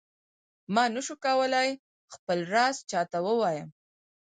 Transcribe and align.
ما 0.73 0.83
نه 0.95 1.01
شو 1.05 1.15
کولای 1.25 1.69
خپل 2.13 2.39
راز 2.53 2.75
چاته 2.89 3.19
ووایم. 3.25 3.69